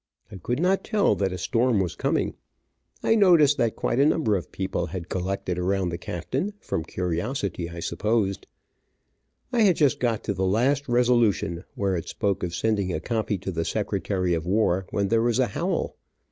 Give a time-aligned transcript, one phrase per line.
[0.31, 2.33] I could not tell that a storm was coming.
[3.03, 7.69] I noticed that quite a number of people had collected around the captain, from curiosity,
[7.69, 8.47] I supposed.
[9.53, 13.37] I had just got to the last resolution where it spoke of sending a copy
[13.37, 15.97] to the secretary of war, when there was a howl.